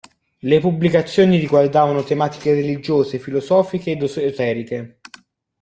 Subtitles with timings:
[0.41, 4.99] Le pubblicazioni riguardavano tematiche religiose, filosofiche ed esoteriche.